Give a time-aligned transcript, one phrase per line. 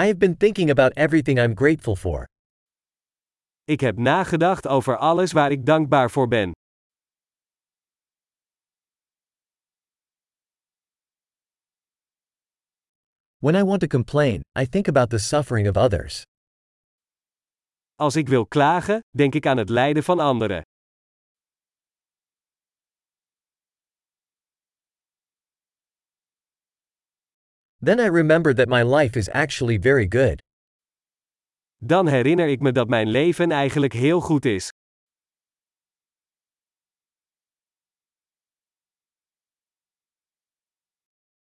[0.00, 2.24] I have been thinking about everything I'm grateful for.
[3.64, 6.52] Ik heb nagedacht over alles waar ik dankbaar voor ben.
[13.38, 16.22] When I want to complain, I think about the suffering of others.
[17.94, 20.62] Als ik wil klagen, denk ik aan het lijden van anderen.
[27.82, 30.40] Then I remember that my life is actually very good.
[31.82, 34.70] Dan herinner ik me dat mijn leven eigenlijk heel goed is.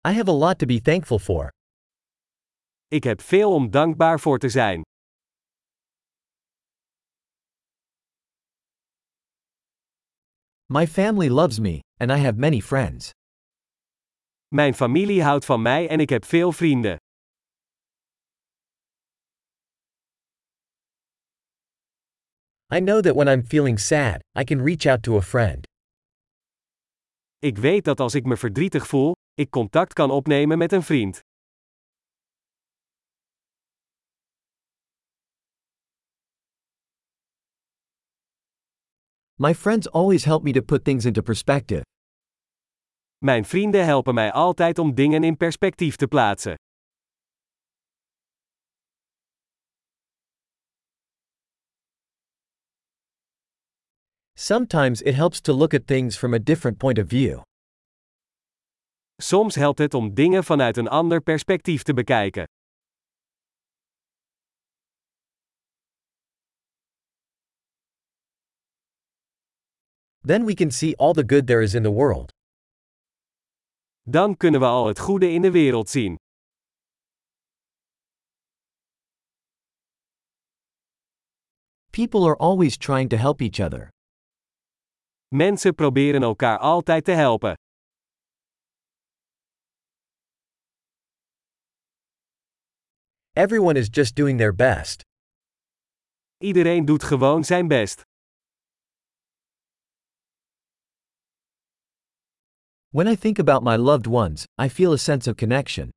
[0.04, 1.50] I have a lot to be thankful for.
[2.88, 4.82] Ik heb veel om dankbaar voor te zijn.
[10.66, 13.17] My family loves me, and I have many friends.
[14.54, 16.96] Mijn familie houdt van mij en ik heb veel vrienden.
[22.74, 25.66] I know that when I'm feeling sad, I can reach out to a friend.
[27.38, 31.20] Ik weet dat als ik me verdrietig voel, ik contact kan opnemen met een vriend.
[39.36, 41.82] My friends always help me to put things into perspective.
[43.24, 46.54] Mijn vrienden helpen mij altijd om dingen in perspectief te plaatsen.
[54.38, 57.40] Sometimes it helps to look at things from a different point of view.
[59.16, 62.44] Soms helpt het om dingen vanuit een ander perspectief te bekijken.
[70.24, 72.37] Then we can see all the good there is in the world.
[74.10, 76.16] Dan kunnen we al het goede in de wereld zien.
[81.90, 83.88] People are always trying to help each other.
[85.34, 87.54] Mensen proberen elkaar altijd te helpen.
[93.32, 95.02] Everyone is just doing their best.
[96.38, 98.07] Iedereen doet gewoon zijn best.
[102.90, 105.90] When I think about my loved ones, I feel a sense of connection.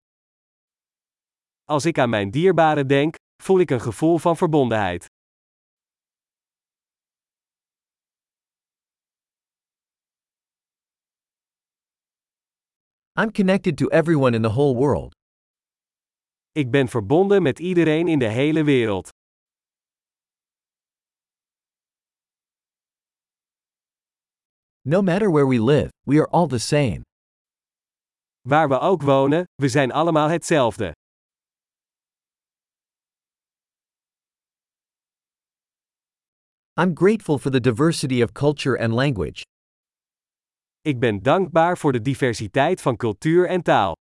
[1.63, 5.05] Als ik aan mijn dierbaren denk, voel ik een gevoel van verbondenheid.
[13.19, 15.13] I'm connected to everyone in the whole world.
[16.51, 19.10] Ik ben verbonden met iedereen in de hele wereld.
[24.83, 27.03] No matter where we live, we are all the same.
[28.47, 30.93] Waar we ook wonen, we zijn allemaal hetzelfde.
[36.77, 39.43] I'm grateful for the diversity of culture and language.
[40.81, 43.95] Ik ben dankbaar voor de diversiteit van cultuur en taal.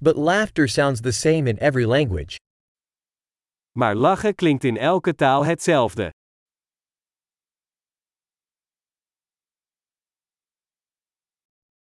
[0.00, 2.38] But laughter sounds the same in every language.
[3.78, 6.10] Maar lachen klinkt in elke taal hetzelfde.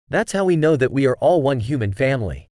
[0.08, 2.46] That's how we know that we are all one human family.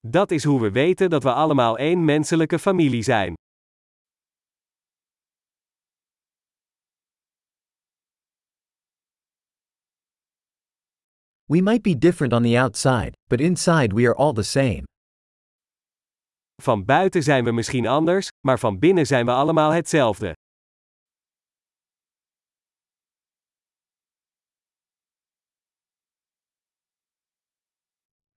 [0.00, 3.34] Dat is hoe we weten dat we allemaal één menselijke familie zijn.
[11.44, 14.91] We might be different on the outside, but inside we are all the same.
[16.62, 20.34] Van buiten zijn we misschien anders, maar van binnen zijn we allemaal hetzelfde.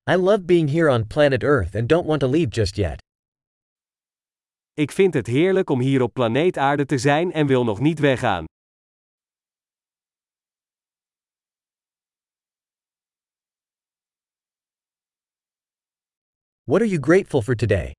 [0.10, 3.02] I love being here on planet Earth and don't want to leave just yet.
[4.74, 8.00] Ik vind het heerlijk om hier op planeet Aarde te zijn en wil nog niet
[8.00, 8.46] weggaan.
[16.64, 17.94] What are you grateful for today?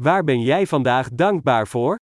[0.00, 1.98] Waar ben jij vandaag dankbaar voor?